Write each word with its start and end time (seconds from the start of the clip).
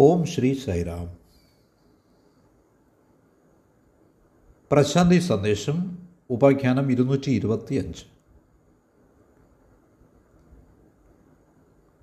ഓം 0.00 0.24
ശ്രീ 0.24 0.54
സൈറാം. 0.54 1.06
പ്രശാന്തി 4.70 5.18
സന്ദേശം 5.18 5.78
ഉപാഖ്യാനം 6.30 6.90
ഇരുന്നൂറ്റി 6.92 7.30
ഇരുപത്തി 7.30 7.74
അഞ്ച് 7.74 8.04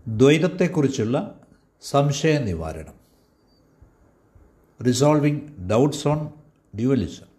ദ്വൈതത്തെക്കുറിച്ചുള്ള 0.07 1.41
സംശയ 1.81 2.37
നിവാരണം 2.37 2.97
resolving 4.79 5.67
doubts 5.67 6.07
on 6.07 6.29
dualism 6.77 7.29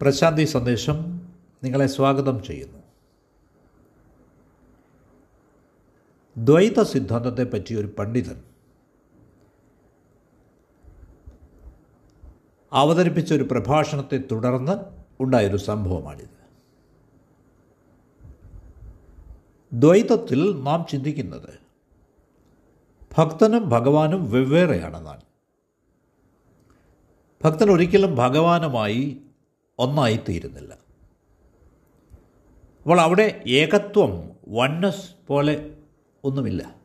Prasanthi 0.00 0.44
Sandesham 0.44 0.98
നിങ്ങളെ 1.64 1.86
സ്വാഗതം 1.86 2.44
ചെയ്യുന്നു. 2.44 2.77
ദ്വൈത 6.44 6.82
സിദ്ധാന്തത്തെ 6.82 7.44
പറ്റി 7.44 7.74
ഒരു 7.74 7.94
പണ്ഡിതൻ 7.98 8.42
അവതരിപ്പിച്ച 12.72 13.32
ഒരു 13.32 13.42
പ്രഭാഷണത്തെ 13.42 14.24
തുടർന്ന് 14.32 14.72
ഉണ്ടായൊരു 15.20 15.56
സംഭവമാണിത്. 15.56 16.38
ദ്വൈതത്തിൽ 19.72 20.62
നാം 20.62 20.86
ചിന്തിക്കുന്നത് 20.90 21.58
ഭക്തനും 23.18 23.68
ഭഗവാനും 23.68 24.30
വെവ്വേറെയാണെന്നാണ്. 24.30 25.20
ഭക്തൻ 27.44 27.70
ഒരിക്കലും 27.70 28.14
ഭഗവാനുമായി 28.14 29.22
ഒന്നായിത്തീരുന്നില്ല. 29.78 30.74
അപ്പോൾ 32.82 33.00
അവിടെ 33.00 33.42
ഏകത്വം 33.46 34.30
വണ്ണസ് 34.48 35.10
പോലെ 35.28 35.77
ഒന്നുമില്ല. 36.24 36.76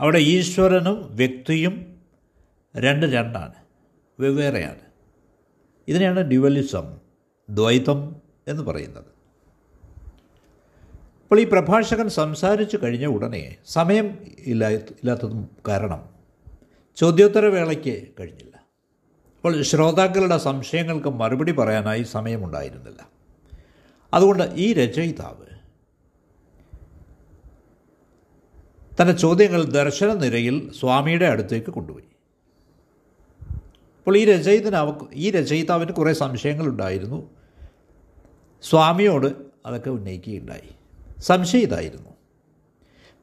അവിടെ 0.00 0.18
ഈശ്വരനും 0.18 1.16
വ്യക്തിയും 1.16 2.00
രണ്ട് 2.76 3.06
രണ്ടാണ് 3.06 3.54
വെവ്വേറെയാണ്. 4.20 4.80
ഇതിനെയാണ് 5.88 6.20
ഡ്യുവലിസം 6.20 6.98
ദ്വൈതം 7.50 8.16
എന്ന് 8.48 8.62
പറയുന്നത്. 8.62 9.04
അപ്പോൾ 11.22 11.40
ഈ 11.40 11.44
പ്രഭാഷകൻ 11.44 12.08
സംസാരിച്ചു 12.08 12.78
കഴിഞ്ഞ 12.82 13.06
ഉടനെ 13.06 13.56
സമയം 13.66 14.18
ഇല്ല 14.38 14.68
ഇല്ലാത്തതും 14.68 15.48
കാരണം 15.68 16.08
ചോദ്യോത്തരവേളയ്ക്ക് 16.96 18.08
കഴിഞ്ഞില്ല. 18.20 18.56
അപ്പോൾ 19.36 19.62
ശ്രോതാക്കളുടെ 19.62 20.38
സംശയങ്ങൾക്ക് 20.38 21.08
മറുപടി 21.08 21.52
പറയാനായി 21.52 22.02
സമയമുണ്ടായിരുന്നില്ല. 22.02 23.08
അതുകൊണ്ട് 24.14 24.42
ഈ 24.54 24.72
രചയിതാവ് 24.72 25.43
തന്റെ 29.00 29.12
ചോദ്യങ്ങൾ 29.12 29.64
ദർശന 29.64 30.12
നിരയിൽ 30.12 30.72
സ്വാമിയുടെ 30.80 31.26
അടുത്തേക്ക് 31.26 31.70
കൊണ്ടുപോയി. 31.70 32.04
അപ്പോൾ 33.98 34.16
ഈ 34.16 34.24
രചയിതന് 34.24 35.04
ഈ 35.12 35.30
രചയിതാവിന് 35.30 35.92
കുറേ 35.92 36.12
സംശയങ്ങളുണ്ടായിരുന്നു. 36.12 37.30
സ്വാമിയോട് 38.62 39.26
അതൊക്കെ 39.66 39.90
ഉന്നയിക്കുകയുണ്ടായി. 39.90 40.74
സംശയം 41.18 41.60
ഇതായിരുന്നു. 41.60 42.10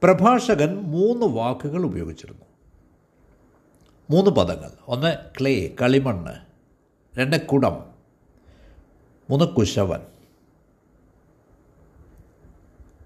പ്രഭാഷകൻ 0.03 0.75
മൂന്ന് 0.75 1.25
വാക്കുകൾ 1.25 1.85
ഉപയോഗിച്ചിരുന്നു. 1.85 2.45
മൂന്ന് 4.09 4.31
പദങ്ങൾ. 4.31 4.71
ഒന്ന് 4.87 5.17
ക്ലേ 5.39 5.75
കളിമണ്ണ്. 5.81 6.33
രണ്ട് 7.19 7.45
കുടം. 7.47 7.85
മൂന്ന് 9.29 9.45
കുശവൻ. 9.45 9.99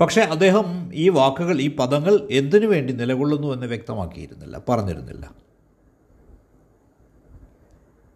പക്ഷേ 0.02 0.22
അദ്ദേഹം 0.22 0.92
ഈ 0.94 1.10
വാക്കുകൾ 1.10 1.62
ഈ 1.62 1.76
പദങ്ങൾ 1.76 2.28
എന്തിനു 2.32 2.66
വേണ്ടി 2.66 2.94
നിലകൊള്ളുന്നു 2.94 3.54
എന്ന് 3.54 3.68
വ്യക്തമാക്കിയിരുന്നില്ല 3.68 4.64
പറഞ്ഞിരുന്നില്ല. 4.70 5.34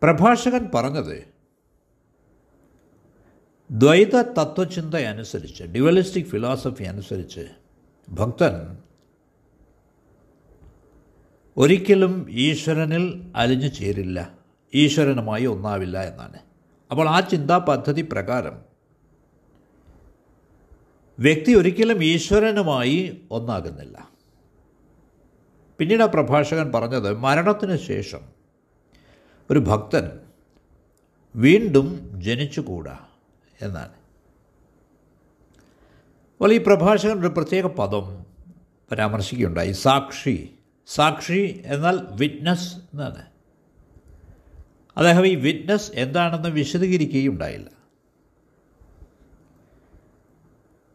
പ്രഭാഷകൻ 0.03 0.71
പറഞ്ഞത് 0.75 1.27
ദ്വൈത 3.71 4.21
തത്വചിന്ത 4.21 4.95
അനുസരിച്ച് 4.95 5.63
ഡ്യുവലിസ്റ്റിക് 5.63 6.25
ഫിലോസഫി 6.25 6.83
അനുസരിച്ച് 6.83 7.45
ഭക്തൻ 8.11 8.77
ഒരിക്കലും 11.57 12.27
ഈശ്വരനിൽ 12.29 13.31
അലിഞ്ഞു 13.35 13.67
ചേരില്ല 13.67 14.31
ഈശ്വരനുമായി 14.73 15.45
ഒന്നാവില്ല 15.45 16.01
എന്നാണ്. 16.01 16.39
അപ്പോൾ 16.91 17.09
ആ 17.09 17.19
ചിന്താ 17.19 17.57
പദ്ധതി 17.57 18.01
പ്രകാരം 18.11 18.68
വ്യക്തി 21.19 21.53
ഒരിക്കലും 21.53 22.03
ഈശ്വരനുമായി 22.03 23.21
ഒന്നാകുന്നില്ല. 23.31 24.09
പിന്നീട് 25.79 26.03
ആ 26.03 26.05
പ്രഭാഷകൻ 26.05 26.71
പറഞ്ഞത് 26.71 27.17
മരണത്തിന് 27.17 27.77
ശേഷം 27.77 28.19
ഒരു 29.51 29.59
ഭക്തൻ 29.59 30.19
വീണ്ടും 31.35 32.21
ജനിച്ചുകൂടാ 32.21 32.99
എന്നാണ്. 33.61 33.93
അപ്പോൾ 36.33 36.53
ഈ 36.53 36.57
പ്രഭാഷകൻ 36.57 37.19
ഒരു 37.19 37.27
പ്രത്യേക 37.27 37.65
പദം 37.65 38.25
പരാമർശിക്കുകയുണ്ടായി. 38.91 39.71
സാക്ഷി 39.71 40.49
സാക്ഷി 40.87 41.63
എന്നാൽ 41.65 41.99
വിറ്റ്നസ് 42.11 42.75
എന്നാണ്. 42.75 43.25
അദ്ദേഹം 44.97 45.27
ഈ 45.27 45.35
വിറ്റ്നസ് 45.35 45.91
എന്താണെന്ന് 45.95 46.49
വിശദീകരിക്കുകയുണ്ടായില്ല. 46.49 47.78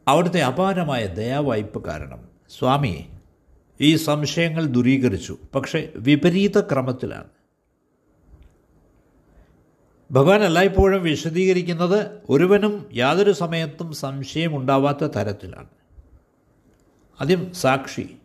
അവിടുത്തെ 0.08 0.40
അപാരമായ 0.40 1.06
ദയാവായ്പ 1.06 1.86
കാരണം. 1.86 2.28
സ്വാമി 2.58 3.08
ഈ 3.80 3.96
സംശയങ്ങൾ 3.96 4.66
ദുരീകരിച്ചു. 4.66 5.38
പക്ഷേ 5.54 5.92
വിപരീത 5.96 6.60
ക്രമത്തിലാണ്. 6.60 7.28
ഭഗവാൻ 10.12 10.42
എല്ലായ്പ്പോഴും 10.42 11.02
വിശദീകരിക്കുന്നത് 11.02 12.10
ഒരുവനും 12.28 12.90
യാതൊരു 12.92 13.32
സമയത്തും 13.32 13.92
സംശയമുണ്ടാവാത്ത 13.92 15.04
തരത്തിലാണ്. 15.04 15.68
ആദ്യം 17.20 17.52
സാക്ഷി. 17.52 18.16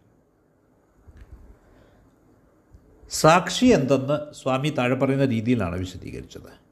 സാക്ഷി 3.09 3.65
എന്തെന്ന് 3.65 4.33
സ്വാമി 4.33 4.69
താഴെ 4.69 4.95
പറയുന്ന 4.95 5.25
രീതിയിലാണ് 5.25 5.79
വിശദീകരിച്ചത്. 5.79 6.68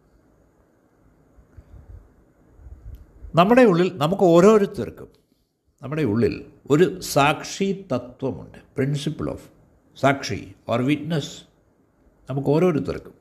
നമ്മുടെ 3.36 3.62
ഉള്ളിൽ 3.62 3.98
നമുക്ക് 3.98 4.24
ഓരോരുത്തർക്കും 4.24 5.08
നമ്മുടെ 5.82 6.04
ഉള്ളിൽ 6.04 6.46
ഒരു 6.70 7.02
സാക്ഷി 7.02 7.86
തത്വമുണ്ട് 7.94 8.58
principle 8.76 9.30
of 9.30 9.50
sakshi 9.98 10.54
or 10.70 10.82
witness 10.82 11.42
നമുക്ക് 12.30 12.48
ഓരോരുത്തർക്കും. 12.48 13.14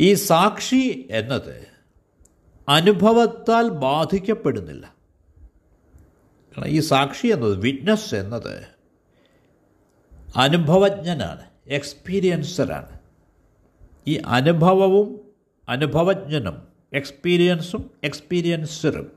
ഈ 0.00 0.14
സാക്ഷി 0.14 1.08
എന്നത് 1.10 1.68
അനുഭവത്താൽ 2.68 3.68
ബാധിക്കപ്പെടുന്നില്ല. 3.68 4.94
കാരണം 6.56 6.66
ഈ 6.66 6.80
സാക്ഷി 6.80 7.26
എന്നത് 7.26 7.58
വിറ്റ്നസ് 7.58 8.14
എന്നത് 8.14 8.66
അനുഭവജ്ഞനാണ് 10.36 11.44
എക്സ്പീരിയൻസറാണ് 11.66 12.98
ഈ 14.06 14.16
അനുഭവവും 14.16 15.27
അനുഭവജ്ഞനും 15.68 16.68
എക്സ്പീരിയൻസും 16.92 17.90
എക്സ്പീരിയൻസറും 18.04 19.12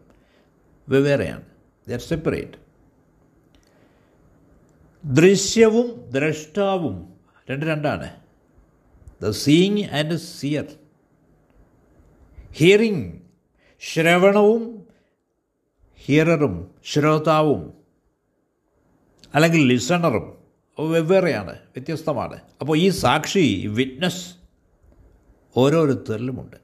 വെവ്വേറെയാണ്. 0.89 1.45
ദർ 1.89 1.99
സെപ്പറേറ്റ് 1.99 2.57
ദൃശ്യവും 5.05 6.09
ദ്രഷ്ടാവും 6.09 7.13
രണ്ട് 7.49 7.65
രണ്ടാണ്. 7.65 8.09
The 9.21 9.29
seeing 9.29 9.83
and 9.83 10.17
seer 10.17 10.65
hearing 12.53 13.19
ശ്രവണവും 13.81 14.87
ഹിയററും 16.05 16.75
ശ്രോതാവും 16.85 17.73
അല്ലെങ്കിൽ 19.35 19.67
ലിസണറും 19.67 20.37
വെവ്വേറെയാണ് 20.79 21.51
വ്യത്യസ്തമാണ്. 21.51 22.41
അപ്പോൾ 22.61 22.77
ഈ 22.77 22.89
സാക്ഷി 22.89 23.67
വിറ്റ്നസ് 23.67 24.40
ഓരോരുത്തരിലുമുണ്ട്. 25.57 26.55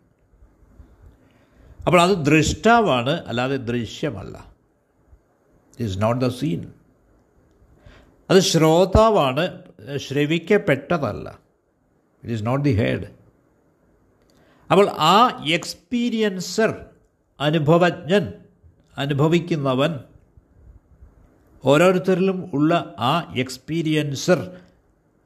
അപ്പോൾ 1.85 2.01
അത് 2.01 2.25
ദൃഷ്ടാവാണ് 2.25 3.09
അല്ലാതെ 3.09 3.57
ദൃശ്യമല്ല. 3.57 4.53
ഇസ് 5.79 6.01
നോട്ട് 6.01 6.25
ദ 6.25 6.29
സീൻ 6.29 6.73
അത് 8.29 8.39
ശ്രോതാവാണ് 8.39 9.63
ശ്രവിക്കപ്പെട്ടതല്ല. 9.97 11.39
It 12.23 12.33
is 12.33 12.45
not 12.45 12.65
the 12.65 12.75
heard 12.77 13.17
അപ്പോൾ 14.71 14.89
ആ 14.89 15.45
എക്സ്പീരിയൻസർ 15.47 16.85
അനുഭവജ്ഞൻ 17.39 18.33
അനുഭവിക്കുന്നവൻ 18.97 19.99
ഓരോരുത്തരിലും 21.65 22.51
ഉള്ള 22.53 22.95
ആ 22.99 23.33
എക്സ്പീരിയൻസർ 23.37 24.61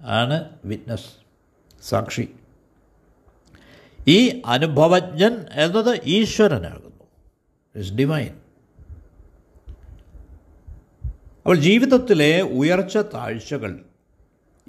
ആണ് 0.01 0.49
വിറ്റ്നസ് 0.65 1.09
സാക്ഷി. 1.81 2.29
ഈ 4.07 4.41
അനുഭവജ്ഞൻ 4.45 5.45
എന്നത് 5.51 5.99
ഈശ്വരനാകുന്നു. 6.03 7.07
ഇസ് 7.75 7.93
ഡിവൈൻ 7.93 8.33
അപ്പോൾ 11.05 11.57
ജീവിതത്തിലെ 11.57 12.41
ഉയർച്ച 12.41 12.97
താഴ്ചകൾ 12.97 13.79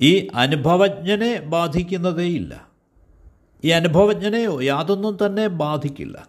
ഈ 0.03 0.29
അനുഭവജ്ഞനെ 0.35 1.41
ബാധിക്കുന്നതേയില്ല. 1.41 2.69
ഈ 3.65 3.69
അനുഭവജ്ഞനെ 3.69 4.65
യാതൊന്നും 4.65 5.19
തന്നെ 5.27 5.47
ബാധിക്കില്ല. 5.47 6.29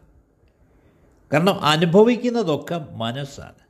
കാരണം 1.33 1.61
അനുഭവിക്കുന്നതൊക്കെ 1.61 2.85
മനസ്സാണ്. 2.91 3.63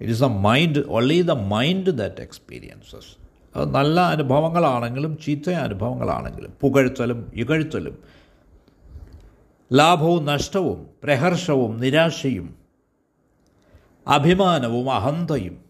It 0.00 0.12
is 0.12 0.24
a 0.24 0.26
mind 0.26 0.88
only 0.88 1.22
the 1.22 1.30
mind 1.30 1.86
that 1.86 2.22
experiences 2.22 3.22
അത് 3.56 3.74
നല്ല 3.74 4.00
അനുഭവങ്ങളാണെങ്കിലും 4.00 5.18
ചീത്ത 5.24 5.50
അനുഭവങ്ങളാണെങ്കിലും 5.50 6.52
പുകഴ്ത്തലും 6.60 7.32
ഇകഴ്ത്തലും 7.34 8.21
ലാഭവും 9.72 10.24
നഷ്ടവും 10.24 10.90
പ്രഹർഷവും 11.02 11.80
നിരാശയും 11.80 12.56
അഭിമാനവും 14.06 14.90
അഹന്തയും 14.90 15.64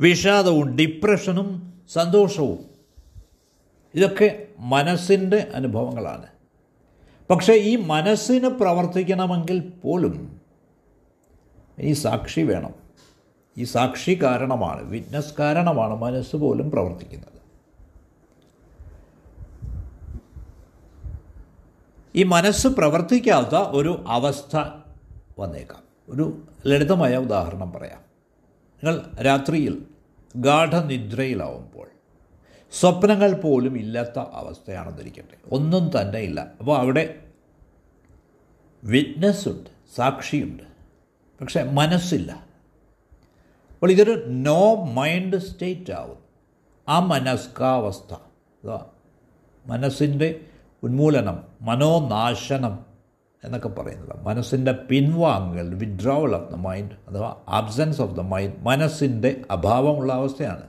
വിഷാദവും 0.00 0.76
ഡിപ്രഷനും 0.76 1.72
സന്തോഷവും. 1.92 2.58
ഇതൊക്കെ 3.94 4.46
മനസ്സിന്റെ 4.58 5.50
അനുഭവങ്ങളാണ്. 5.54 6.26
പക്ഷേ 7.30 7.52
ഈ 7.52 7.76
മനസ്സിന് 7.76 8.48
പ്രവർത്തിക്കണമെങ്കിൽ 8.48 9.72
പോലും 9.84 10.40
ഈ 11.78 11.92
സാക്ഷി 11.92 12.40
വേണം. 12.40 12.74
ഈ 13.58 13.64
സാക്ഷി 13.64 14.18
കാരണമാണ് 14.22 14.82
വിറ്റ്നസ് 14.90 15.34
കാരണമാണ് 15.38 15.96
മനസ്സ് 15.96 16.36
പോലും 16.36 16.70
പ്രവർത്തിക്കുന്നത്. 16.70 17.31
ഈ 22.16 22.22
മനസ്സ് 22.22 22.68
പ്രവർത്തിക്കാത്ത 22.68 23.54
ഒരു 23.54 24.04
അവസ്ഥ 24.08 24.56
വന്നേക്കാം. 25.38 25.82
ഒരു 26.08 26.42
ലളിതമായ 26.66 27.16
ഉദാഹരണം 27.16 27.72
പറയാം. 27.72 28.00
നിങ്ങൾ 28.84 29.22
രാത്രിയിൽ 29.22 29.86
ഗാഠനിദ്രയിലാവുമ്പോൾ 30.36 31.86
സ്വപ്നങ്ങൾ 32.72 33.32
പോലും 33.32 33.78
ഇല്ലാത്ത 33.78 34.18
അവസ്ഥയാണെന്നിരിക്കട്ടെ. 34.18 35.54
ഒന്നും 35.54 36.00
തന്നെ 36.00 36.18
ഇല്ല. 36.18 36.46
അപ്പോൾ 36.58 36.78
അവിടെ 36.78 37.20
വിറ്റ്നസ് 38.84 39.48
ഉണ്ട് 39.48 39.70
സാക്ഷിയുണ്ട്. 39.96 40.62
പക്ഷേ 41.40 41.62
മനസ്സില്ല. 41.62 42.32
അപ്പോൾ 43.70 43.90
ഇതൊരു 43.90 44.24
നോ 44.26 44.84
മൈൻഡ് 44.84 45.36
സ്റ്റേറ്റ് 45.36 45.92
ആവും. 45.92 46.18
ആ 46.88 46.98
മനസ്കാവസ്ഥ. 46.98 48.14
മനസ്സിന്റെ 49.66 50.40
ഉന്മൂലനം 50.82 51.42
മനോനാശനം 51.62 52.86
എന്നൊക്കെ 53.44 53.68
പറയുന്നത്. 53.68 54.24
മനസ്സിന്റെ 54.24 54.72
പിൻവാങ്ങൽ 54.72 55.74
വിഡ്രോവൽ 55.74 56.36
ഓഫ് 56.36 56.52
ദ 56.52 56.54
മൈൻഡ് 56.54 56.90
അഥവാ 57.08 57.36
ആബ്സെൻസ് 57.48 58.00
ഓഫ് 58.00 58.16
ദ 58.16 58.20
മൈൻഡ് 58.20 58.54
മനസ്സിന്റെ 58.58 59.44
അഭാവമുള്ള 59.50 60.12
അവസ്ഥയാണ്. 60.12 60.62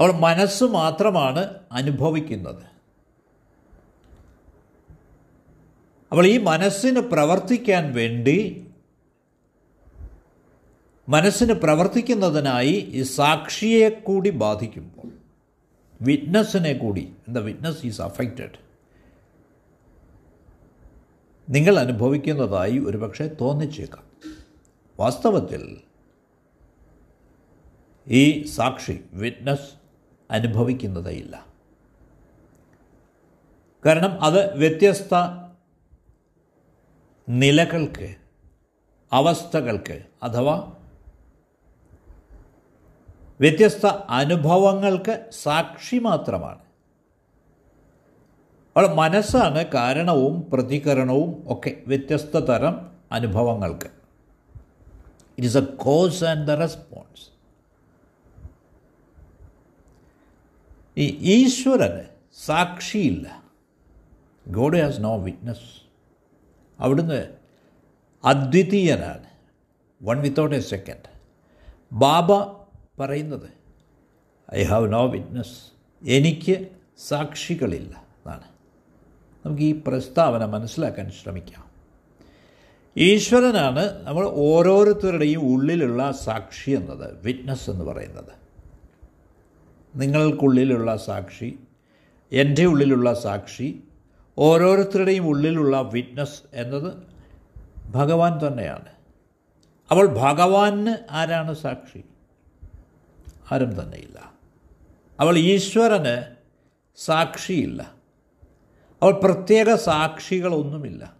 അവൾ 0.00 0.12
മനസ്സ് 0.12 0.64
മാത്രമാണ് 0.64 1.54
അനുഭവിക്കുന്നത്. 1.72 2.76
അവൾ 6.12 6.26
ഈ 6.26 6.38
മനസ്സിന് 6.38 7.00
പ്രവർത്തിക്കാൻ 7.00 7.94
വേണ്ടി 7.94 8.66
മനസ്സിന് 11.08 11.52
പ്രവർത്തിക്കുന്നതിനായി 11.52 12.72
ഈ 12.72 13.02
സാക്ഷിയെ 13.02 13.88
കൂടി 13.88 14.30
ബാധിക്കുമ്പോൾ 14.30 15.15
വിറ്റ്നസ്സിനെ 16.00 16.72
കൂടി 16.72 17.16
എന്താ 17.28 17.40
വിറ്റ്നസ് 17.40 17.86
ഈസ് 17.86 18.02
അഫക്റ്റഡ് 18.02 18.66
നിങ്ങൾ 21.48 21.78
അനുഭവിക്കുന്നതായി 21.78 22.78
ഒരുപക്ഷെ 22.78 23.36
തോന്നിച്ചേക്കാം. 23.40 24.04
വാസ്തവത്തിൽ 25.00 25.80
ഈ 28.08 28.42
സാക്ഷി 28.44 29.00
വിറ്റ്നസ് 29.12 29.74
അനുഭവിക്കുന്നതേയില്ല. 30.30 31.46
കാരണം 33.86 34.24
അത് 34.24 34.54
വ്യത്യസ്ത 34.54 35.14
നിലകൾക്ക് 37.28 38.16
അവസ്ഥകൾക്ക് 39.12 40.02
അഥവാ 40.22 40.75
വ്യത്യസ്ത 43.40 43.86
അനുഭവങ്ങൾക്ക് 44.10 45.30
സാക്ഷി 45.30 45.96
മാത്രമാണ്. 45.96 46.58
അവിടെ 48.76 48.94
മനസ്സാണ് 48.94 49.66
കാരണവും 49.66 50.50
പ്രതികരണവും 50.52 51.44
ഒക്കെ 51.46 51.82
വ്യത്യസ്ത 51.86 52.38
തരം 52.38 52.90
അനുഭവങ്ങൾക്ക്. 53.12 53.86
It 55.38 55.46
is 55.46 55.56
a 55.56 55.60
cause 55.60 56.24
and 56.24 56.48
the 56.48 56.50
response 56.50 57.36
ഈ 60.98 61.06
ഈശ്വരന് 61.20 62.04
സാക്ഷിയില്ല. 62.44 63.42
ഗോഡ് 64.48 64.76
ഹാസ് 64.76 65.00
നോ 65.00 65.16
വിറ്റ്നസ് 65.16 65.82
അവിടുന്ന് 66.80 67.34
അദ്വിതീയനാണ്. 68.24 69.26
One 70.02 70.20
without 70.20 70.56
a 70.56 70.60
second 70.60 71.10
Baba 71.92 72.32
പറയുന്നത്. 73.00 73.50
ഐ 74.54 74.62
ഹാവ് 74.62 74.92
നോ 74.92 75.06
വിറ്റ്നസ് 75.06 75.58
എനിക്ക് 76.02 76.68
സാക്ഷികളില്ല 76.98 77.94
എന്നാണ്. 77.96 78.44
നമുക്ക് 79.46 79.62
ഈ 79.62 79.80
പ്രസ്താവന 79.86 80.44
മനസ്സിലാക്കാൻ 80.44 81.10
ശ്രമിക്കാം. 81.10 81.66
ഈശ്വരനാണ് 82.96 84.06
നമ്മൾ 84.06 84.24
ഓരോരുത്തരുടെയും 84.24 85.40
ഉള്ളിലുള്ള 85.40 86.12
സാക്ഷി 86.12 86.70
എന്നത് 86.70 87.22
വിറ്റ്നസ് 87.22 87.70
എന്ന് 87.70 87.84
പറയുന്നത്. 87.84 88.32
നിങ്ങൾക്കുള്ളിലുള്ള 89.96 90.96
സാക്ഷി 90.96 91.58
എന്റെ 92.32 92.64
ഉള്ളിലുള്ള 92.64 93.14
സാക്ഷി 93.14 93.82
ഓരോരുത്തരുടെയും 94.38 95.26
ഉള്ളിലുള്ള 95.26 95.80
വിറ്റ്നസ് 95.80 96.42
എന്നത് 96.52 96.92
ഭഗവാൻ 97.90 98.46
തന്നെയാണ്. 98.46 98.88
അപ്പോൾ 99.90 100.06
ഭഗവാന് 100.06 100.96
ആരാണ് 101.10 101.54
സാക്ഷി? 101.54 102.04
ആരും 103.52 103.82
തന്നെയില്ല. 103.82 104.32
അവൾ 105.20 105.38
ഈശ്വരന് 105.38 106.34
സാക്ഷിയില്ല. 106.96 107.94
അവൾ 109.02 109.12
പ്രത്യേക 109.12 109.74
സാക്ഷികളൊന്നുമില്ല. 109.74 111.16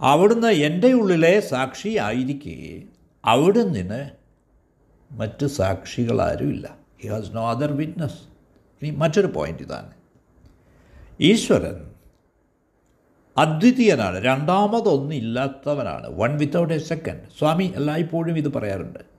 അവിടുന്ന് 0.00 0.48
എന്റെ 0.48 0.92
ഉള്ളിലെ 0.92 1.40
സാക്ഷി 1.40 1.88
അവിടെ 1.88 2.82
അവിടുന്ന് 3.24 4.10
മറ്റ് 5.12 5.46
സാക്ഷികളാരുമില്ല 5.46 6.78
he 7.02 7.08
has 7.08 7.36
no 7.36 7.50
other 7.50 7.72
witness 7.72 8.18
ഇനി 8.82 8.90
മറ്റൊരു 8.90 9.26
പോയിന്റ് 9.26 9.62
ഇതാണ്. 9.62 9.92
ഈശ്വരൻ 11.20 11.90
അദ്വിതീയനാണ്. 13.36 14.24
രണ്ടാമതൊന്നില്ലാത്തവനാണ് 14.24 16.18
one 16.18 16.38
without 16.38 16.74
a 16.74 16.78
second 16.78 17.22
Swami 17.38 17.72
എല്ലായ്പ്പോഴും 17.76 18.38
ഇത് 18.38 18.52
പറയാറുണ്ട്. 18.52 19.13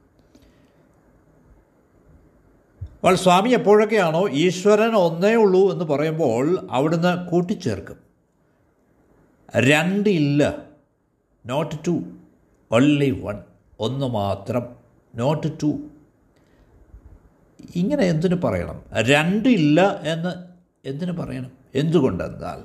അപ്പോൾ 3.05 3.17
സ്വാമി 3.17 3.49
എപ്പോഴൊക്കെയാണോ 3.49 4.29
ഈശ്വരൻ 4.29 4.95
ഒന്നേ 4.95 5.33
ഉള്ളൂ 5.35 5.71
എന്ന് 5.71 5.85
പറയുമ്പോൾ 5.85 6.67
അവിടുന്ന് 6.71 7.27
കൂട്ടിച്ചേർക്കും. 7.27 7.97
രണ്ടില്ല 9.55 10.55
നോട്ട് 11.45 11.75
ടു 11.87 12.03
ഒൺലി 12.71 13.21
വൺ 13.23 13.43
ഒന്ന് 13.79 14.05
മാത്രം 14.05 14.75
നോട്ട് 15.15 15.47
ടു. 15.63 15.79
ഇങ്ങനെ 17.75 18.03
എന്തിനു 18.03 18.35
പറയണം? 18.35 18.83
രണ്ടില്ല 18.93 20.01
എന്ന് 20.01 20.33
എന്തിനു 20.85 21.11
പറയണം? 21.11 21.51
എന്തുകൊണ്ടെന്നാൽ 21.75 22.63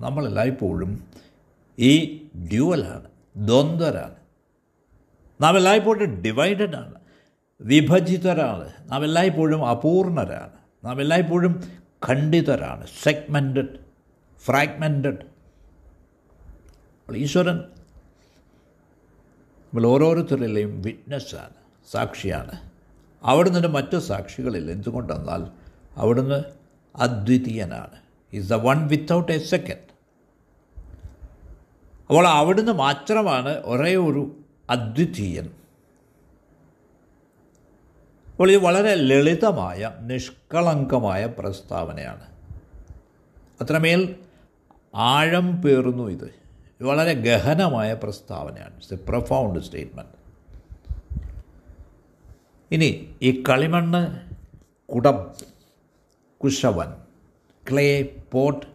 നമ്മളെല്ലായ്പ്പോഴും 0.00 1.04
ഈ 1.78 2.28
ഡ്യുവലാണ് 2.52 3.10
ദ്വന്ദ്വരാണ്. 3.36 4.14
നാം 5.40 5.56
എല്ലായ്പ്പോഴും 5.56 6.22
ഡിവൈഡഡ് 6.22 6.76
ആണ്. 6.76 7.05
വിഭജിതരാണ്. 7.60 8.92
നാം 8.92 9.04
എല്ലായ്പ്പോഴും 9.04 9.66
അപൂർണരാണ്. 9.66 10.86
നാം 10.86 11.00
എല്ലായ്പ്പോഴും 11.00 11.72
ഖണ്ഡിതരാണ് 12.08 12.86
സെഗ്മെന്റഡ് 13.02 13.78
ഫ്രാഗ്മെന്റഡ് 14.44 15.36
ഈശ്വരൻ 17.16 17.56
നമ്മൾ 19.56 19.86
ഓരോരുത്തരിലെയും 19.86 20.82
വിറ്റ്നസ്സാണ് 20.82 21.54
സാക്ഷിയാണ്. 21.90 22.70
അവിടുന്ന് 23.22 23.68
മറ്റു 23.68 23.96
സാക്ഷികളില്ല. 23.96 24.72
എന്തുകൊണ്ടെന്നാൽ 24.72 25.46
അവിടുന്ന് 25.96 26.44
അദ്വിതീയനാണ്. 26.96 27.96
Is 28.32 28.50
the 28.50 28.54
one 28.54 28.88
without 28.88 29.32
a 29.32 29.38
second 29.38 29.96
അപ്പോൾ 32.06 32.28
അവിടുന്ന് 32.28 32.72
മാത്രമാണ് 32.72 33.48
ഒരേ 33.48 33.96
ഒരു 33.96 34.36
അദ്വിതീയൻ. 34.70 35.50
അപ്പോൾ 38.36 38.50
ഇത് 38.50 38.62
വളരെ 38.62 38.94
ലളിതമായ 38.94 39.92
നിഷ്കളങ്കമായ 40.00 41.26
പ്രസ്താവനയാണ്. 41.26 42.22
അത്രമേൽ 43.60 44.16
ആഴം 44.94 45.62
പേറുന്നു 45.62 46.08
ഇത്. 46.08 46.34
വളരെ 46.84 47.12
ഗഹനമായ 47.12 47.94
പ്രസ്താവനയാണ്. 47.94 48.74
ഇറ്റ്സ് 48.74 48.94
എ 48.94 48.96
പ്രൊഫൗണ്ട് 48.96 49.60
സ്റ്റേറ്റ്മെന്റ് 49.60 50.10
ഇനി 52.70 53.16
ഈ 53.22 53.42
കളിമണ്ണ് 53.48 54.20
കുടം 54.92 55.30
കുശവൻ 56.44 56.92
ക്ലേ 57.72 58.16
പോട്ട് 58.32 58.66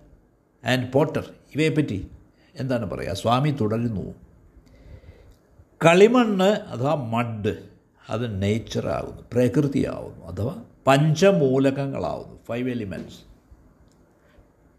ആൻഡ് 0.65 0.91
പോട്ടർ 0.91 1.33
ഇവയെപ്പറ്റി 1.55 2.07
എന്താണ് 2.55 2.85
പറയുക? 2.85 3.13
സ്വാമി 3.13 3.49
തുടരുന്നു. 3.61 4.15
കളിമണ്ണ് 5.85 6.49
അഥവാ 6.59 6.93
മഡ് 6.93 7.70
അത് 8.09 8.43
നേച്ചറാകുന്നു 8.43 9.21
പ്രകൃതിയാവുന്നു 9.33 10.25
അഥവാ 10.25 10.63
പഞ്ചമൂലകങ്ങളാവുന്നു 10.87 12.39
ഫൈവ് 12.47 12.69
എലിമെന്റ്സ് 12.69 13.19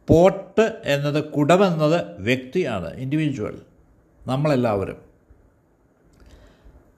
പോട്ട് 0.08 0.82
എന്നത് 0.84 1.24
കുടമെന്നത് 1.24 2.22
വ്യക്തിയാണ് 2.22 2.94
ഇൻഡിവിജ്വൽ 2.94 3.62
നമ്മളെല്ലാവരും. 4.26 4.96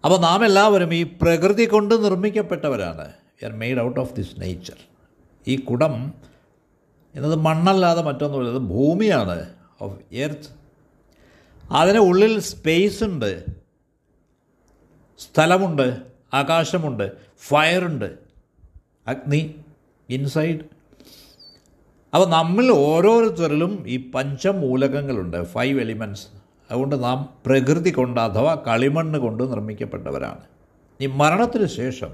അപ്പോൾ 0.04 0.18
നാം 0.18 0.44
എല്ലാവരും 0.44 0.94
ഈ 0.94 1.02
പ്രകൃതി 1.02 1.66
കൊണ്ട് 1.66 2.04
നിർമ്മിക്കപ്പെട്ടവരാണ്. 2.04 3.12
We 3.12 3.44
are 3.44 3.52
made 3.52 3.78
out 3.80 4.00
of 4.00 4.16
this 4.16 4.40
nature 4.40 4.76
ഈ 5.48 5.56
കുടം 5.56 6.12
എന്നത് 7.14 7.34
മണ്ണല്ലാതെ 7.34 8.02
മറ്റൊന്നുമില്ല 8.02 8.50
അത് 8.50 8.58
ഭൂമിയാണ് 8.58 9.54
ഓഫ് 9.80 10.14
എർത്ത് 10.14 10.48
അതിന് 11.70 11.98
ഉള്ളിൽ 11.98 12.38
സ്പേസ് 12.40 13.04
ഉണ്ട് 13.04 13.44
സ്ഥലമുണ്ട്. 15.18 16.13
ആകാശമുണ്ട് 16.34 17.12
ഫയറുണ്ട് 17.48 18.08
അഗ്നി 19.06 19.54
ഇൻസൈഡ്. 20.10 20.60
അപ്പോൾ 22.14 22.28
നമ്മൾ 22.30 22.66
ഓരോരുത്തരിലും 22.70 23.84
ഈ 23.86 24.10
പഞ്ചമൂലകങ്ങളുണ്ട് 24.10 25.44
ഫൈവ് 25.44 25.80
എലിമെന്റ്സ് 25.80 26.26
അതുകൊണ്ട് 26.70 27.04
നാം 27.04 27.28
പ്രകൃതി 27.46 27.90
കൊണ്ട് 27.90 28.20
അഥവാ 28.20 28.54
കളിമണ്ണ് 28.66 29.18
കൊണ്ട് 29.18 29.42
നിർമ്മിക്കപ്പെട്ടവരാണ്. 29.44 30.40
ഈ 31.00 31.06
മരണത്തിന് 31.06 31.66
ശേഷം 31.66 32.12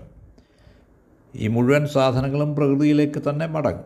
ഈ 1.34 1.48
മുഴുവൻ 1.48 1.86
സാധനങ്ങളും 1.86 2.56
പ്രകൃതിയിലേക്ക് 2.56 3.22
തന്നെ 3.28 3.46
മടങ്ങും. 3.46 3.84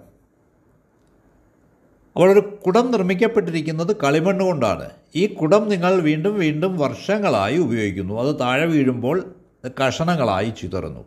അപ്പോൾ 2.17 2.33
ഒരു 2.33 2.41
കുടം 2.67 2.91
നിർമ്മിക്കപ്പെട്ടിരിക്കുന്നത് 2.91 3.97
കളിമണ്ണ് 3.97 4.45
കൊണ്ടാണ്. 4.45 4.91
ഈ 5.17 5.26
കുടം 5.26 5.69
നിങ്ങൾ 5.69 6.00
വീണ്ടും 6.00 6.35
വീണ്ടും 6.35 6.79
വർഷങ്ങളായി 6.79 7.59
ഉപയോഗിക്കുന്നു. 7.59 8.14
അത് 8.23 8.41
താഴെ 8.41 8.67
വീഴുമ്പോൾ 8.67 9.35
കഷണങ്ങളായി 9.68 10.50
ചിതറുന്നു. 10.50 11.04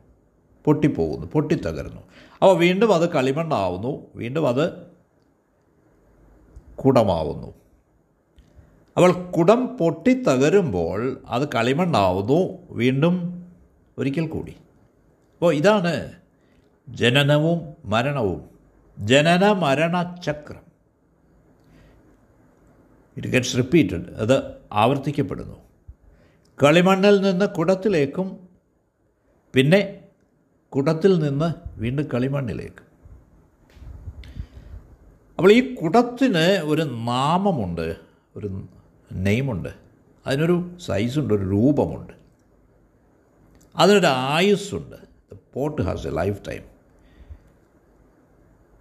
പൊട്ടിപ്പോകുന്നു 0.65 1.27
പൊട്ടിത്തകരുന്നു. 1.27 2.01
അപ്പോൾ 2.33 2.57
വീണ്ടും 2.57 2.93
അത് 2.93 3.09
കളിമണ്ണാവുന്നു 3.13 4.07
വീണ്ടും 4.15 4.47
അത് 4.47 4.87
കുടമാവുന്നു. 6.75 7.53
അവൾ 8.97 9.11
കുടം 9.11 9.77
പൊട്ടിത്തകരുമ്പോൾ 9.77 11.21
അത് 11.27 11.49
കളിമണ്ണാവുന്നു 11.55 12.57
വീണ്ടും 12.69 13.45
ഒരിക്കൽ 13.97 14.27
കൂടി. 14.27 14.51
അപ്പോൾ 14.51 15.53
ഇതാണ് 15.53 16.11
ജനനവും 16.89 17.75
മരണവും. 17.85 18.49
ജനന 18.99 19.51
മരണ 19.51 20.15
ചക്രം. 20.25 20.67
ഇറ്റ് 23.17 23.27
ഗെറ്റ്സ് 23.27 23.57
റിപ്പീറ്റഡ് 23.57 24.09
അത് 24.15 24.53
ആവർത്തിക്കപ്പെടുന്നു. 24.73 25.55
കളിമണ്ണിൽ 26.63 27.21
നിന്ന് 27.21 27.45
കുടത്തിലേക്കും 27.45 28.46
പിന്നെ 29.53 29.99
കുടത്തിൽ 30.69 31.19
നിന്ന് 31.19 31.53
വീണ്ടും 31.79 32.05
കളിമണ്ണിലേക്ക്. 32.13 32.87
അപ്പോൾ 35.37 35.51
ഈ 35.51 35.75
കുടത്തിന് 35.75 36.61
ഒരു 36.63 36.81
നാമമുണ്ട് 36.81 37.97
ഒരു 38.35 38.67
നെയ്മുണ്ട് 39.13 39.69
അതിനൊരു 40.27 40.77
സൈസുണ്ട് 40.79 41.33
ഒരു 41.33 41.43
രൂപമുണ്ട്. 41.43 42.13
അതിനൊരു 43.75 44.07
ആയുസ്സുണ്ട്. 44.07 44.95
Pot 45.53 45.81
has 45.81 46.07
a 46.07 46.11
life 46.11 46.41
time 46.47 46.63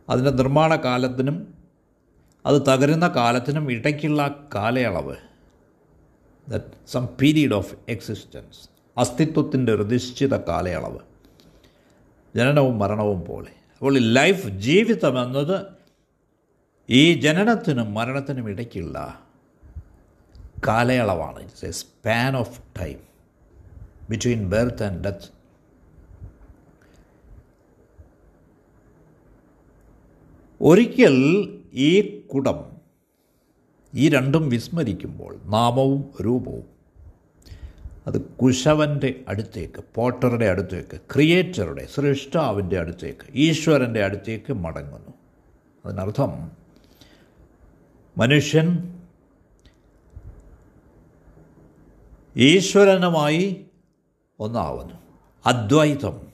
അതിന്റെ 0.09 0.31
നിർമ്മാണ 0.31 0.77
കാലത്തിനും 0.77 1.55
അത് 2.47 2.63
തകരുന്ന 2.63 3.09
കാലത്തിനും 3.09 3.73
ഇടയ്ക്കുള്ള 3.73 4.49
കാലയളവ്. 4.55 5.17
That 6.49 6.89
some 6.89 7.09
period 7.21 7.53
of 7.53 7.75
existence 7.89 8.76
അസ്തിത്വത്തിന്റെ 8.99 9.73
ഒരു 9.73 9.83
നിശ്ചിത 9.83 10.37
കാലയളവ്. 10.37 10.99
ജനനവും 12.37 12.79
മരണവും 12.79 13.25
പോലെ. 13.25 13.51
അപ്പോൾ 13.51 13.99
ലൈഫ് 13.99 14.49
ജീവിതം 14.49 15.25
എന്നത് 15.25 15.67
ഈ 16.91 17.15
ജനനത്തിനും 17.21 17.95
മരണത്തിനും 17.95 18.49
ഇടയ്ക്കുള്ള 18.49 19.21
കാലയളവാണ്. 20.69 21.39
It's 21.39 21.65
a 21.65 21.71
span 21.71 22.37
of 22.37 22.61
time 22.81 22.99
between 24.11 24.51
birth 24.51 24.83
and 24.83 25.05
death 25.05 25.37
ഒരിക്കൽ 30.61 31.17
ഈ 31.73 32.19
കുടം 32.35 32.77
ഈ 33.95 34.09
രണ്ടും 34.09 34.49
വിസ്മരിക്കുമ്പോൾ 34.49 35.37
നാമവും 35.45 36.15
രൂപവും 36.25 36.76
അത് 38.07 38.21
കുശവന്റെ 38.21 39.25
അടുത്തേക്ക് 39.29 39.85
പോട്ടറുടെ 39.95 40.47
അടുത്തേക്ക് 40.47 41.01
ക്രിയേറ്ററുടെ 41.15 41.87
സൃഷ്ടാവിന്റെ 41.87 42.79
അടുത്തേക്ക് 42.79 43.27
ഈശ്വരന്റെ 43.35 44.05
അടുത്തേക്ക് 44.05 44.53
മടങ്ങുന്നു. 44.53 45.11
അതിനർത്ഥം 45.87 46.53
മനുഷ്യൻ 48.19 49.01
ഈശ്വരനുമായി 52.37 53.67
ഒന്നാവുന്നു. 54.41 54.95
അദ്വൈതം 55.47 56.27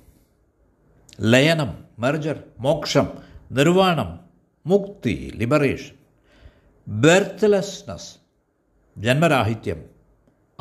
ലയനം 1.21 1.85
മെർജർ 1.99 2.43
മോക്ഷം 2.59 3.09
നിർവാണം 3.53 4.21
മുക്തി 4.67 5.33
ലിബറേഷൻ 5.37 5.95
ബെർത്ത്ലെസ്നെസ് 6.89 8.17
ജന്മരാഹിത്യം 8.99 9.92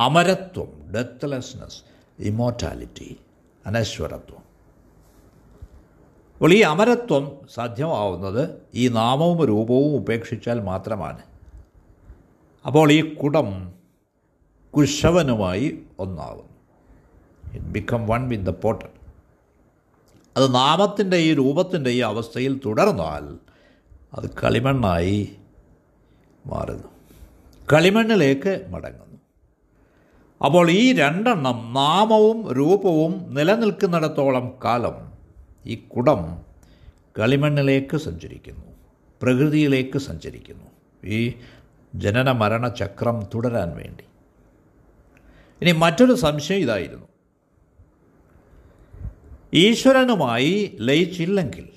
അമരത്വം 0.01 0.91
ഡെത്ത്ലെസ്നെസ് 0.93 1.83
ഇമോർട്ടാലിറ്റി 2.19 3.19
അനശ്വരത്വം. 3.65 4.43
അപ്പോൾ 6.33 6.53
ഈ 6.53 6.59
അമരത്വം 6.59 7.31
സാധ്യമാവുന്നത് 7.53 8.61
ഈ 8.75 8.87
നാമവും 8.87 9.47
രൂപവും 9.47 9.95
ഉപേക്ഷിച്ചാൽ 9.95 10.59
മാത്രമാണ്. 10.61 11.21
അപ്പോൾ 12.65 12.91
ഈ 12.91 13.15
കുടം 13.15 13.73
കുശവനുമായി 14.77 15.83
ഒന്നാകുന്നു. 15.99 16.51
It 17.53 17.65
become 17.65 18.07
one 18.07 18.29
with 18.29 18.43
the 18.43 18.49
potter 18.49 18.89
അത് 20.37 20.53
നാമത്തിന്റെ 20.53 21.17
ഈ 21.17 21.33
രൂപത്തിന്റെ 21.33 21.89
ഈ 21.89 21.99
അവസ്ഥയിൽ 21.99 22.61
തുടർന്നാൽ 22.65 23.37
അത് 24.13 24.29
കളിമണ്ണായി 24.43 25.35
മാറുന്നു. 26.45 26.87
കളിമണ്ണിലേക്ക് 27.73 28.65
മടങ്ങുന്നു. 28.69 29.10
അപ്പോൾ 30.45 30.71
ഈ 30.71 30.93
രണ്ടെണ്ണം 30.93 31.73
നാമവും 31.73 32.53
രൂപവും 32.53 33.33
നിലനിൽക്കുന്നിടത്തോളം 33.33 34.53
കാലം 34.63 35.11
ഈ 35.65 35.75
കുടം 35.75 36.41
കളിമണ്ണിലേക്ക് 37.19 37.97
സഞ്ചരിക്കുന്നു 37.97 38.65
പ്രകൃതിയിലേക്ക് 39.21 39.97
സഞ്ചരിക്കുന്നു. 39.97 40.63
ഈ 41.03 41.33
ജനന 41.95 42.31
മരണ 42.31 42.67
ചക്രം 42.67 43.23
തുടരാൻ 43.35 43.75
വേണ്ടി. 43.75 44.03
ഇനി 45.61 45.71
മറ്റൊരു 45.71 46.13
സംശയം 46.13 46.59
ഇതായിരുന്നു. 46.59 47.07
ഈശ്വരനുമായി 49.53 50.77
ലയിച്ചില്ലെങ്കിൽ 50.79 51.69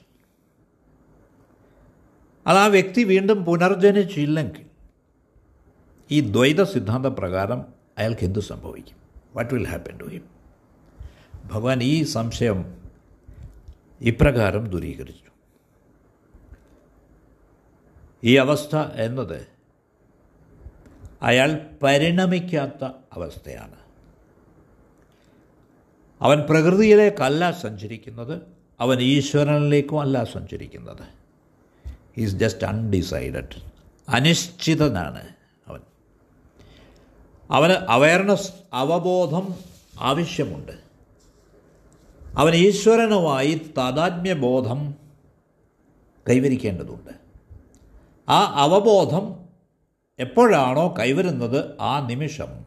അത് 2.46 2.58
ആ 2.58 2.66
വ്യക്തി 2.66 3.04
വീണ്ടും 3.04 3.44
പുനർജനിച്ചില്ലെങ്കിൽ 3.44 4.66
ഈ 6.10 6.20
ദ്വൈത 6.20 6.62
സിദ്ധാന്ത 6.62 7.06
പ്രകാരം 7.06 7.73
അയാൾക്ക് 7.98 8.24
എന്തു 8.24 8.40
സംഭവിക്കും? 8.40 8.96
What 9.34 9.54
will 9.54 9.66
happen 9.66 9.98
to 9.98 10.04
him 10.04 10.22
Bhagavan 11.44 11.82
ഈ 11.82 12.02
സംശയം 12.02 12.90
ഇപ്രകാരം 14.00 14.68
ദൂരീകരിച്ചു. 14.68 15.30
ഈ 18.24 18.36
അവസ്ഥ 18.36 18.76
എന്നത് 18.76 19.46
അയാൾ 21.22 21.70
പരിണമിക്കാത്ത 21.82 22.84
അവസ്ഥയാണ്. 23.12 23.74
അവൻ 26.20 26.40
പ്രകൃതിയിലേക്കല്ല 26.40 27.50
സഞ്ചരിക്കുന്നത് 27.50 28.42
അവൻ 28.80 29.00
ഈശ്വരനിലേക്കും 29.00 30.00
അല്ല 30.00 30.24
സഞ്ചരിക്കുന്നത്. 30.24 31.08
ഈസ് 32.16 32.34
ജസ്റ്റ് 32.34 32.64
അൺഡിസൈഡഡ് 32.64 33.70
അനിശ്ചിതനാണ്. 34.08 35.43
അവന് 37.50 37.72
അവയർനെസ് 37.72 38.52
അവബോധം 38.72 39.54
ആവശ്യമുണ്ട്. 40.00 40.72
അവൻ 42.38 42.54
ഈശ്വരനുമായി 42.54 43.60
താതാത്മ്യബോധം 43.78 44.94
കൈവരിക്കേണ്ടതുണ്ട്. 46.28 47.10
ആ 48.28 48.52
അവബോധം 48.56 49.44
എപ്പോഴാണോ 50.18 50.94
കൈവരുന്നത് 50.98 51.80
ആ 51.80 52.06
നിമിഷം 52.06 52.64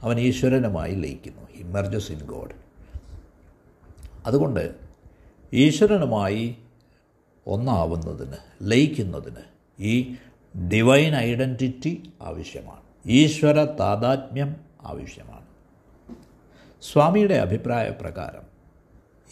അവൻ 0.00 0.20
ഈശ്വരനുമായി 0.20 0.94
ലയിക്കുന്നു. 0.94 1.42
ഇമർജസ് 1.54 2.12
ഇൻ 2.12 2.26
ഗോഡ് 2.26 2.54
അതുകൊണ്ട് 4.26 4.74
ഈശ്വരനുമായി 5.52 6.56
ഒന്നാവുന്നതിന് 7.46 8.36
ലയിക്കുന്നതിന് 8.62 9.42
ഈ 9.80 10.16
ഡിവൈൻ 10.72 11.16
ഐഡന്റിറ്റി 11.16 12.10
ആവശ്യമാണ്. 12.22 12.81
ഈശ്വര 13.06 13.64
താതാത്മ്യം 13.64 14.56
ആവശ്യമാണ്. 14.82 15.46
സ്വാമിയുടെ 16.82 17.34
അഭിപ്രായ 17.34 17.90
പ്രകാരം 17.90 18.42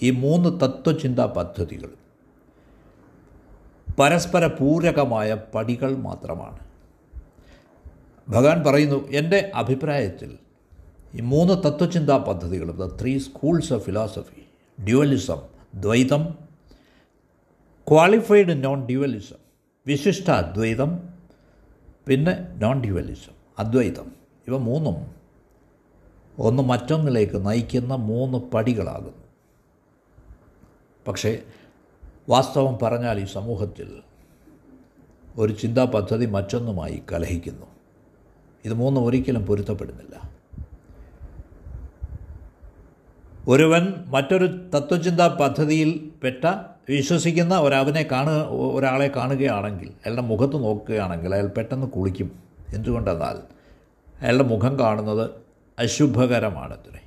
ഈ 0.02 0.10
മൂന്ന് 0.10 0.60
തത്വചിന്താ 0.60 1.26
പദ്ധതികൾ 1.26 1.90
പരസ്പര 3.98 4.46
പൂരകമായ 4.46 5.34
പടികൾ 5.54 5.96
മാത്രമാണ്. 5.96 6.58
ഭഗവാൻ 8.28 8.64
പറയുന്നു 8.64 9.08
എന്റെ 9.08 9.50
അഭിപ്രായത്തിൽ 9.54 10.38
ഈ 11.14 11.20
മൂന്ന് 11.20 11.54
തത്വചിന്താ 11.54 12.16
പദ്ധതികളും 12.16 12.76
the 12.76 13.00
three 13.00 13.18
schools 13.18 13.72
of 13.72 13.84
philosophy 13.84 14.42
dualism 14.84 15.40
ദ്വൈതം 15.74 16.34
ക്വാളിഫൈഡ് 17.90 18.64
നോൺ 18.64 18.86
ഡ്യുവലിസം 18.86 19.36
വിശിഷ്ട 19.86 20.30
അദ്വൈതം 20.30 21.10
പിന്നെ 22.06 22.48
നോൺ 22.56 22.80
ഡ്യുവലിസം 22.80 23.39
അദ്വൈതം. 23.58 24.12
ഇവ 24.48 24.56
മൂന്നും 24.56 25.20
ഒന്ന് 26.38 26.62
മറ്റൊന്നിലേക്ക് 26.62 27.46
നയിക്കുന്ന 27.46 27.94
മൂന്ന് 27.94 28.38
പടികളാകുന്നു. 28.38 29.24
പക്ഷേ 31.08 31.42
വാസ്തവം 32.28 32.78
പറഞ്ഞാൽ 32.82 33.20
ഈ 33.20 33.24
സമൂഹത്തിൽ 33.24 34.02
ഒരു 35.36 35.52
ചിന്താ 35.52 35.84
പദ്ധതി 35.84 36.26
മറ്റൊന്നുമായി 36.26 37.02
കലഹിക്കുന്നു. 37.12 37.66
ഇത് 38.64 38.74
മൂന്നും 38.74 39.04
ഒരിക്കലും 39.04 39.46
പൊരുത്തപ്പെടുന്നില്ല. 39.46 40.30
ഒരുവൻ 43.48 43.94
മറ്റൊരു 44.06 44.46
തത്വചിന്താ 44.46 45.38
പദ്ധതിയിൽ 45.40 46.10
പെട്ട 46.22 46.44
വിശ്വസിക്കുന്ന 46.88 47.58
ഒരവനെ 47.58 48.02
കാണുക 48.02 48.48
ഒരാളെ 48.50 49.08
കാണുകയാണെങ്കിൽ 49.08 49.88
അയാളുടെ 49.88 50.22
മുഖത്ത് 50.22 50.54
നോക്കുകയാണെങ്കിൽ 50.54 51.34
അയാൾ 51.34 51.46
പെട്ടെന്ന് 51.46 51.86
കുളിക്കും. 51.86 52.49
എന്തുകൊണ്ടെന്നാൽ 52.72 53.38
അയാളുടെ 54.20 54.42
മുഖം 54.42 54.78
കാണുന്നത് 54.78 55.30
അശുഭകരമാണ് 55.78 55.78
അശുഭകരമാണത്രേ. 55.78 57.00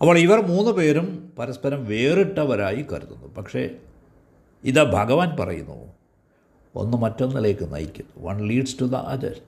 അപ്പോൾ 0.00 0.18
ഇവർ 0.18 0.46
മൂന്ന് 0.46 0.70
പേരും 0.70 1.32
പരസ്പരം 1.38 1.84
വേറിട്ടവരായി 1.84 2.82
കരുതുന്നു. 2.82 3.34
പക്ഷേ 3.34 3.70
ഇത് 4.64 4.84
ഭഗവാൻ 4.84 5.36
പറയുന്നു 5.40 5.92
ഒന്ന് 6.74 6.96
മറ്റൊന്നിലേക്ക് 6.96 7.74
നയിക്കുന്നു. 7.74 8.28
One 8.28 8.46
leads 8.46 8.80
to 8.80 8.84
the 8.84 8.94
other. 8.94 9.40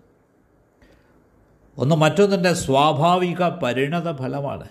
ഒന്ന് 1.79 1.95
മറ്റൊന്നിന്റെ 1.95 2.55
സ്വാഭാവിക 2.55 3.49
പരിണത 3.49 4.17
ഫലമാണ്. 4.17 4.69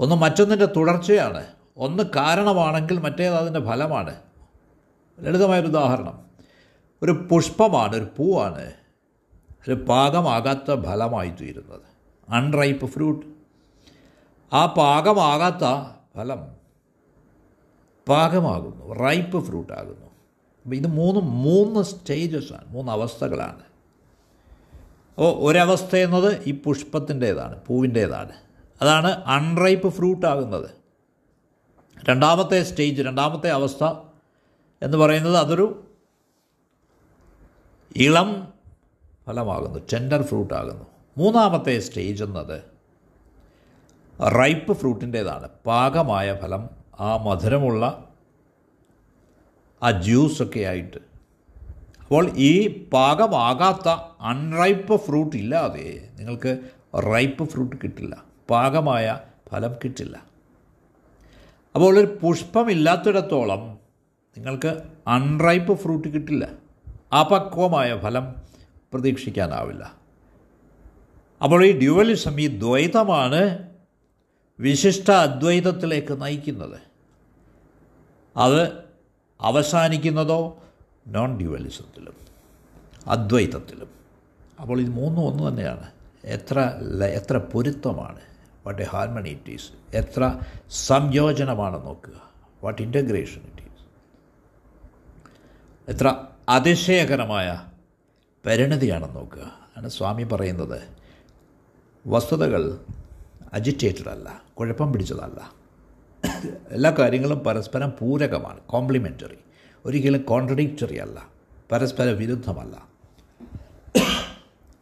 ഒന്ന് 0.00 0.16
മറ്റൊന്നിന്റെ 0.16 0.66
തുടർച്ചയാണ്. 0.66 1.46
ഒന്ന് 1.76 2.02
കാരണമാണെങ്കിൽ 2.16 2.98
മറ്റേത് 2.98 3.34
അതിന്റെ 3.34 3.60
ഫലമാണ്. 3.60 4.14
ലളിതമായൊരു 5.20 5.66
ഉദാഹരണം. 5.66 6.31
ഒരു 7.02 7.12
പുഷ്പമാണ് 7.30 7.96
ഒരു 7.96 8.06
പൂവാണ്. 8.16 8.72
ഒരു 9.68 9.74
പാകമാകാത്ത 9.74 10.82
ഫലമായി 10.84 11.30
തീരുന്നത് 11.30 11.80
അൺറൈപ്പ് 12.28 12.86
ഫ്രൂട്ട് 12.86 13.26
ആ 14.52 14.66
പാകമാകാത്ത 14.66 15.94
ഫലം 16.16 16.40
പാകമാകുന്നു 18.08 18.92
റൈപ്പ് 18.92 19.44
ഫ്രൂട്ട് 19.46 19.72
ആകുന്നു. 19.72 20.06
അപ്പോൾ 20.62 20.76
ഇത് 20.76 20.86
മൂന്ന് 20.86 21.20
മൂന്ന് 21.20 21.82
സ്റ്റേജസാണ് 21.82 22.72
മൂന്ന് 22.72 22.92
അവസ്ഥകളാണ്. 22.92 23.62
അപ്പോൾ 25.14 25.36
ഒരവസ്ഥ 25.38 25.96
എന്നത് 25.96 26.42
ഈ 26.46 26.62
പുഷ്പത്തിന്റേതാണ് 26.62 27.62
പൂവിന്റേതാണ്. 27.66 28.32
അതാണ് 28.82 29.08
അൺറൈപ്പ് 29.08 29.88
ഫ്രൂട്ട് 29.88 30.26
ആകുന്നത്. 30.26 30.70
രണ്ടാമത്തെ 32.04 32.62
സ്റ്റേജ് 32.62 33.02
രണ്ടാമത്തെ 33.02 33.48
അവസ്ഥ 33.48 33.84
എന്ന് 34.82 34.98
പറയുന്നത് 34.98 35.36
അതൊരു 35.36 35.88
ഇളം 37.96 38.52
ഫലമാകുന്നു 39.26 39.78
ടെൻഡർ 39.92 40.22
ഫ്രൂട്ട് 40.22 40.54
ആകുന്നു. 40.54 40.86
മൂന്നാമത്തെ 41.18 41.78
സ്റ്റേജ് 41.78 42.24
എന്നത് 42.24 42.62
റൈപ്പ് 44.38 44.72
ഫ്രൂട്ടിന്റേതാണ് 44.72 45.48
പാകമായ 45.66 46.38
ഫലം 46.42 46.70
ആ 47.00 47.16
മധുരമുള്ള 47.16 48.08
ആ 49.82 49.90
ജ്യൂസൊക്കെ 49.90 50.60
ആയിട്ട്. 50.60 50.96
അപ്പോൾ 52.00 52.30
ഈ 52.36 52.84
പാകമാകാത്ത 52.92 53.88
അൺറൈപ്പ് 54.20 54.96
ഫ്രൂട്ട് 54.96 55.36
ഇല്ലാതെ 55.36 56.08
നിങ്ങൾക്ക് 56.18 56.58
റൈപ്പ് 57.14 57.44
ഫ്രൂട്ട് 57.44 57.76
കിട്ടില്ല. 57.82 58.24
പാകമായ 58.50 59.20
ഫലം 59.48 59.74
കിട്ടില്ല. 59.84 60.26
അപ്പോൾ 61.74 61.98
ഒരു 61.98 62.18
പുഷ്പമില്ലാത്തിടത്തോളം 62.22 63.78
നിങ്ങൾക്ക് 64.36 64.82
അൺറൈപ്പ് 65.08 65.74
ഫ്രൂട്ട് 65.74 66.08
കിട്ടില്ല. 66.08 66.61
അപക്വമായ 67.20 67.98
ഫലം 67.98 68.34
പ്രതീക്ഷിക്കാനാവില്ല. 68.92 69.94
അപ്പോൾ 71.42 71.64
ഈ 71.64 71.78
ഡ്യുവലിസം 71.78 72.40
ഈ 72.40 72.46
ദ്വൈതമാണ് 72.46 73.68
വിശിഷ്ട 74.60 75.10
അദ്വൈതത്തിലേക്ക് 75.10 76.22
നയിക്കുന്നത്. 76.22 76.80
അത് 78.36 78.72
അവസാനിക്കുന്നതോ 79.40 80.62
നോൺ 81.06 81.38
ഡ്യുവലിസത്തിലും 81.38 82.14
അദ്വൈതത്തിലും. 83.06 83.88
അപ്പോൾ 84.60 84.80
ഇത് 84.80 84.90
മൂന്നും 84.90 85.26
ഒന്ന് 85.26 85.48
തന്നെയാണ്. 85.48 85.90
എത്ര 86.24 86.72
എത്ര 87.04 87.38
പൊരുത്തമാണ്. 87.38 88.20
What 88.66 88.82
a 88.82 88.86
harmony 88.86 89.28
it 89.28 89.50
is 89.50 89.96
എത്ര 89.96 90.40
സംയോജനമാണ് 90.70 91.86
നോക്കുക. 91.86 92.30
വാട്ട് 92.64 92.82
ഇന്റഗ്രേഷൻ 92.82 93.40
ഇറ്റ് 93.40 93.62
ഈസ് 93.62 93.86
എത്ര 95.90 96.26
അതിശയകരമായ 96.48 97.66
പരിണതിയാണ് 98.46 99.16
നോക്കുക. 99.16 99.60
ആണ് 99.76 99.88
സ്വാമി 99.88 100.22
പറയുന്നത്. 100.22 100.82
വസ്തുതകൾ 102.06 102.84
അജിറ്റേറ്റഡ് 103.52 104.08
അല്ല 104.08 104.42
കുഴപ്പം 104.58 104.92
പിടിച്ചതല്ല. 104.92 105.52
എല്ലാ 106.70 106.90
കാര്യങ്ങളും 106.98 107.38
പരസ്പരം 107.38 107.92
പൂരകമാണ് 108.00 108.60
കോംപ്ലിമെന്ററി 108.60 109.38
ഒരിക്കലും 109.84 110.22
കോൺട്രഡിക്റ്ററി 110.22 110.96
അല്ല 110.96 111.28
പരസ്പര 111.72 112.04
വിരുദ്ധമല്ല. 112.04 112.88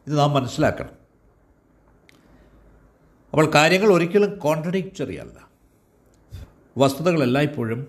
ഇത് 0.06 0.18
നാം 0.18 0.30
മനസ്സിലാക്കണം. 0.30 0.90
അപ്പോൾ 3.30 3.54
കാര്യങ്ങൾ 3.54 3.92
ഒരിക്കലും 3.92 4.38
കോൺട്രഡിക്റ്ററി 4.38 5.14
അല്ല. 5.14 5.50
വസ്തുതകൾ 6.78 7.22
എല്ലായ്പ്പോഴും 7.22 7.86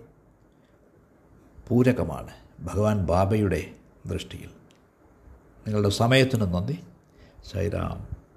പൂരകമാണ്. 1.68 2.32
ഭഗവാൻ 2.62 3.06
ബാബയുടെ 3.06 3.72
ദൃഷ്ടിയിൽ. 4.06 4.50
നിങ്ങളുടെ 5.66 5.90
സമയത്തിന് 5.90 6.42
നന്ദി. 6.42 6.80
സൈറാം 7.52 8.11